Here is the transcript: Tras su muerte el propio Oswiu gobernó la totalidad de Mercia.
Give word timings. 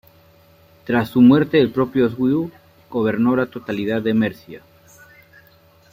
Tras 0.83 1.09
su 1.09 1.21
muerte 1.21 1.61
el 1.61 1.69
propio 1.69 2.07
Oswiu 2.07 2.49
gobernó 2.89 3.35
la 3.35 3.45
totalidad 3.45 4.01
de 4.01 4.15
Mercia. 4.15 4.63